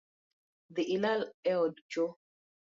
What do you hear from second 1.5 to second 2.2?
e od cho